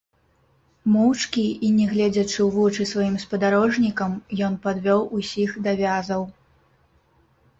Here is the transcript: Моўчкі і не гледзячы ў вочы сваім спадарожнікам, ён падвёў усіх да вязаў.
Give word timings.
Моўчкі 0.93 1.43
і 1.67 1.67
не 1.75 1.85
гледзячы 1.91 2.39
ў 2.45 2.47
вочы 2.55 2.87
сваім 2.93 3.17
спадарожнікам, 3.25 4.11
ён 4.47 4.55
падвёў 4.65 5.01
усіх 5.17 5.49
да 5.67 5.71
вязаў. 5.83 6.21